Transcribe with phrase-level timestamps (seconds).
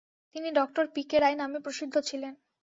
[0.35, 1.01] তিনি doctor P.
[1.03, 1.17] K.
[1.19, 2.33] Roy নামে প্রসিদ্ধ ছিলেন।